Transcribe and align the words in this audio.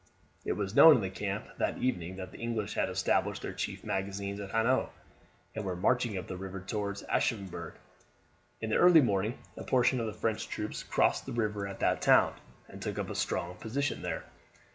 It 0.43 0.53
was 0.53 0.73
known 0.73 0.95
in 0.95 1.01
the 1.03 1.11
camp 1.11 1.45
that 1.59 1.77
evening 1.77 2.15
that 2.15 2.31
the 2.31 2.39
English 2.39 2.73
had 2.73 2.89
established 2.89 3.43
their 3.43 3.53
chief 3.53 3.83
magazines 3.83 4.39
at 4.39 4.49
Hanau, 4.49 4.89
and 5.53 5.63
were 5.63 5.75
marching 5.75 6.17
up 6.17 6.25
the 6.27 6.37
river 6.37 6.59
towards 6.59 7.03
Aschaffenburg. 7.03 7.73
In 8.61 8.71
the 8.71 8.77
early 8.77 9.01
morning 9.01 9.37
a 9.55 9.63
portion 9.63 9.99
of 9.99 10.07
the 10.07 10.13
French 10.13 10.49
troops 10.49 10.81
crossed 10.81 11.27
the 11.27 11.31
river 11.33 11.67
at 11.67 11.81
that 11.81 12.01
town, 12.01 12.33
and 12.67 12.81
took 12.81 12.97
up 12.97 13.11
a 13.11 13.15
strong 13.15 13.57
position 13.57 14.01
there. 14.01 14.25